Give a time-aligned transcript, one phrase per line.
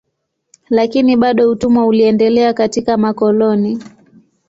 [0.69, 3.81] Lakini bado utumwa uliendelea katika makoloni.